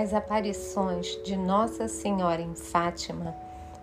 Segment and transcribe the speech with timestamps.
[0.00, 3.34] As aparições de Nossa Senhora em Fátima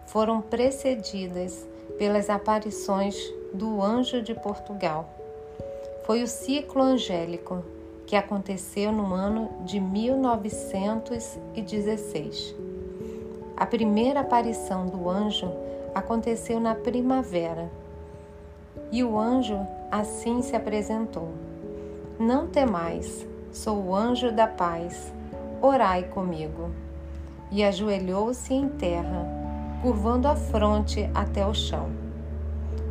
[0.05, 1.67] foram precedidas
[1.97, 3.17] pelas aparições
[3.53, 5.09] do Anjo de Portugal.
[6.05, 7.61] Foi o ciclo angélico
[8.07, 12.55] que aconteceu no ano de 1916.
[13.57, 15.51] A primeira aparição do anjo
[15.93, 17.69] aconteceu na primavera
[18.89, 19.59] e o anjo
[19.91, 21.27] assim se apresentou:
[22.17, 25.11] Não temais, sou o anjo da paz,
[25.61, 26.71] orai comigo.
[27.51, 29.25] E ajoelhou-se em terra,
[29.81, 31.89] curvando a fronte até o chão.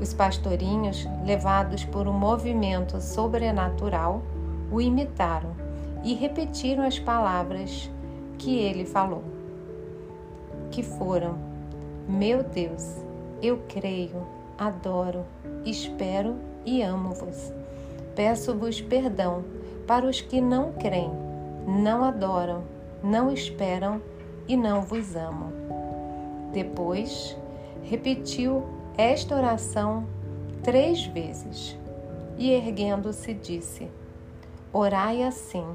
[0.00, 4.22] Os pastorinhos, levados por um movimento sobrenatural,
[4.70, 5.54] o imitaram
[6.02, 7.90] e repetiram as palavras
[8.38, 9.24] que ele falou.
[10.70, 11.36] Que foram:
[12.08, 12.96] Meu Deus,
[13.42, 14.26] eu creio,
[14.58, 15.24] adoro,
[15.64, 17.52] espero e amo-vos.
[18.14, 19.44] Peço-vos perdão
[19.86, 21.10] para os que não creem,
[21.66, 22.64] não adoram,
[23.02, 24.00] não esperam
[24.46, 25.52] e não vos amam.
[26.52, 27.36] Depois,
[27.82, 28.64] repetiu
[28.96, 30.06] esta oração
[30.62, 31.76] três vezes
[32.38, 33.90] e, erguendo-se, disse:
[34.72, 35.66] Orai assim.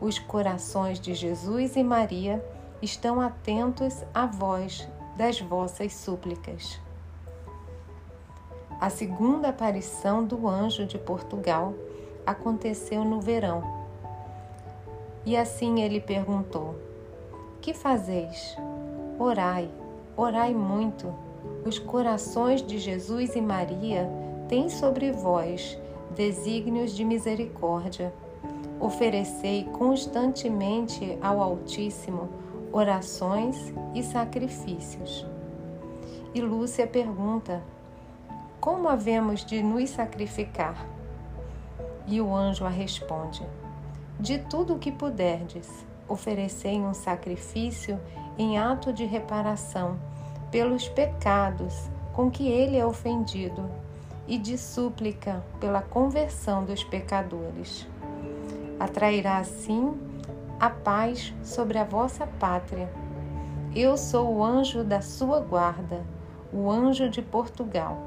[0.00, 2.44] Os corações de Jesus e Maria
[2.80, 6.80] estão atentos à voz das vossas súplicas.
[8.80, 11.72] A segunda aparição do anjo de Portugal
[12.26, 13.81] aconteceu no verão.
[15.24, 16.74] E assim ele perguntou:
[17.60, 18.56] Que fazeis?
[19.18, 19.70] Orai,
[20.16, 21.12] orai muito.
[21.64, 24.08] Os corações de Jesus e Maria
[24.48, 25.78] têm sobre vós
[26.14, 28.12] desígnios de misericórdia.
[28.80, 32.28] Oferecei constantemente ao Altíssimo
[32.72, 35.26] orações e sacrifícios.
[36.34, 37.62] E Lúcia pergunta:
[38.60, 40.86] como havemos de nos sacrificar?
[42.06, 43.46] E o anjo a responde:
[44.22, 45.68] De tudo o que puderdes,
[46.08, 47.98] oferecei um sacrifício
[48.38, 49.98] em ato de reparação
[50.48, 53.68] pelos pecados com que ele é ofendido
[54.28, 57.84] e de súplica pela conversão dos pecadores.
[58.78, 59.92] Atrairá assim
[60.60, 62.88] a paz sobre a vossa pátria.
[63.74, 66.00] Eu sou o anjo da sua guarda,
[66.52, 67.98] o anjo de Portugal.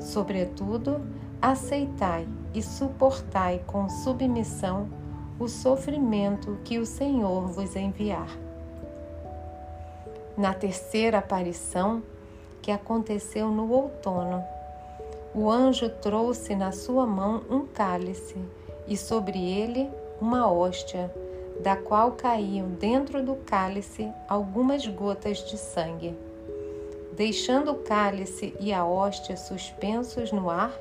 [0.00, 1.00] Sobretudo,
[1.40, 4.98] aceitai e suportai com submissão
[5.40, 8.28] o sofrimento que o Senhor vos enviar.
[10.36, 12.02] Na terceira aparição,
[12.60, 14.44] que aconteceu no outono,
[15.34, 18.36] o anjo trouxe na sua mão um cálice
[18.86, 19.88] e sobre ele
[20.20, 21.10] uma hóstia,
[21.60, 26.14] da qual caíam dentro do cálice algumas gotas de sangue.
[27.12, 30.78] Deixando o cálice e a hóstia suspensos no ar,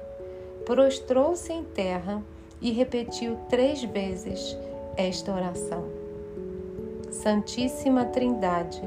[0.65, 2.21] prostrou-se em terra
[2.61, 4.57] e repetiu três vezes
[4.95, 5.83] esta oração:
[7.11, 8.81] Santíssima Trindade,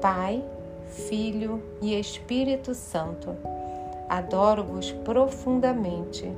[0.00, 0.44] Pai,
[0.86, 3.36] Filho e Espírito Santo,
[4.08, 6.30] adoro-vos profundamente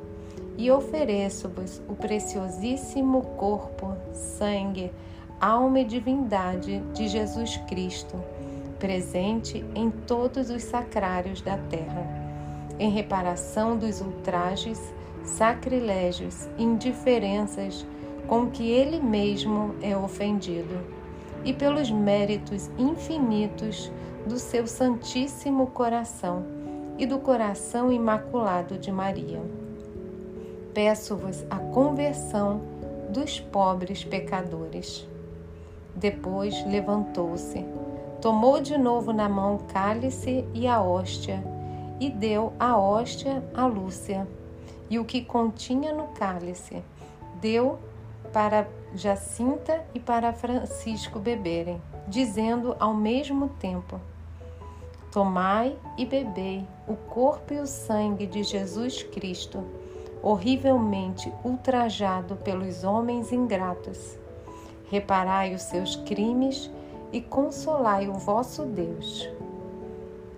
[0.59, 4.93] e ofereço-vos o preciosíssimo corpo, sangue,
[5.41, 8.17] alma e divindade de Jesus Cristo
[8.83, 12.05] presente em todos os sacrários da terra,
[12.81, 14.93] em reparação dos ultrajes,
[15.25, 17.87] sacrilégios indiferenças
[18.27, 20.79] com que ele mesmo é ofendido,
[21.45, 23.91] e pelos méritos infinitos
[24.27, 26.45] do seu Santíssimo Coração
[26.97, 29.43] e do coração imaculado de Maria.
[30.73, 32.61] Peço-vos a conversão
[33.11, 35.07] dos pobres pecadores.
[35.97, 37.65] Depois levantou-se
[38.23, 41.43] Tomou de novo na mão o cálice e a hóstia,
[41.99, 44.29] e deu a hóstia a Lúcia,
[44.93, 46.85] e o que continha no cálice,
[47.41, 47.79] deu
[48.31, 53.99] para Jacinta e para Francisco beberem, dizendo ao mesmo tempo:
[55.11, 59.65] Tomai e bebei o corpo e o sangue de Jesus Cristo,
[60.23, 64.19] horrivelmente ultrajado pelos homens ingratos.
[64.91, 66.71] Reparai os seus crimes
[67.11, 69.27] e consolai o vosso Deus.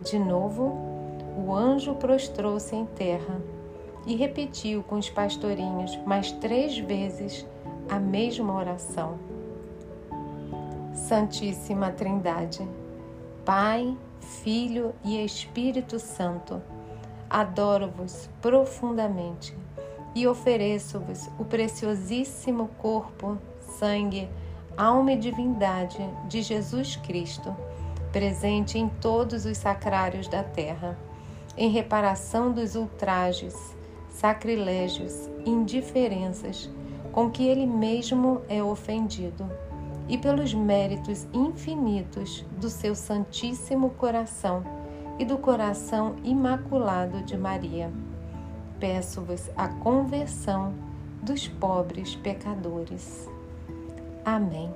[0.01, 0.79] De novo,
[1.45, 3.43] o anjo prostrou-se em terra
[4.07, 7.47] e repetiu com os pastorinhos mais três vezes
[7.89, 9.19] a mesma oração.
[10.95, 12.67] Santíssima Trindade,
[13.45, 16.63] Pai, Filho e Espírito Santo,
[17.29, 19.57] adoro-vos profundamente
[20.15, 23.37] e ofereço-vos o preciosíssimo corpo,
[23.79, 24.29] sangue,
[24.77, 25.99] alma e divindade
[26.29, 27.55] de Jesus Cristo,
[28.13, 30.97] presente em todos os sacrários da terra,
[31.57, 33.75] em reparação dos ultrajes,
[34.15, 36.71] sacrilégios indiferenças
[37.13, 39.49] com que ele mesmo é ofendido,
[40.09, 44.63] e pelos méritos infinitos do seu Santíssimo Coração
[45.19, 47.91] e do coração imaculado de Maria.
[48.79, 50.75] Peço-vos a conversão
[51.23, 53.29] dos pobres pecadores.
[54.25, 54.71] Amém.